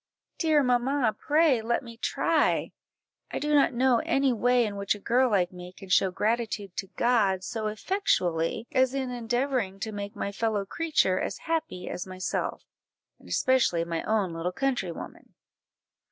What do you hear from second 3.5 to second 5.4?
not know any way in which a girl